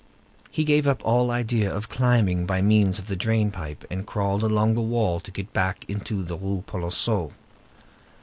He 0.49 0.63
gave 0.63 0.87
up 0.87 1.05
all 1.05 1.29
idea 1.29 1.71
of 1.71 1.87
climbing 1.87 2.47
by 2.47 2.59
means 2.63 2.97
of 2.97 3.05
the 3.05 3.15
drain 3.15 3.51
pipe, 3.51 3.85
and 3.87 4.03
crawled 4.03 4.41
along 4.41 4.73
the 4.73 4.81
wall 4.81 5.19
to 5.19 5.29
get 5.29 5.53
back 5.53 5.85
into 5.87 6.23
the 6.23 6.35
Rue 6.39 6.63
Polonceau. 6.65 7.33